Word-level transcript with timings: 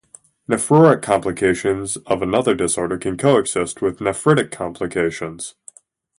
Nephrotic 0.49 1.03
complications 1.03 1.95
of 2.07 2.23
another 2.23 2.55
disorder 2.55 2.97
can 2.97 3.17
coexist 3.17 3.83
with 3.83 4.01
nephritic 4.01 4.49
complications. 4.49 5.53